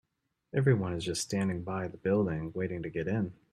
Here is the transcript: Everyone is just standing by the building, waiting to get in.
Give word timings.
Everyone 0.51 0.95
is 0.95 1.05
just 1.05 1.21
standing 1.21 1.61
by 1.61 1.87
the 1.87 1.97
building, 1.97 2.51
waiting 2.55 2.81
to 2.81 2.89
get 2.89 3.07
in. 3.07 3.33